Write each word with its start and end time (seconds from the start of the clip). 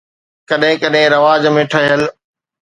ڪڏهن 0.49 0.73
ڪڏهن 0.81 1.07
رواج 1.15 1.41
۾ 1.59 1.67
ٺهيل 1.71 2.01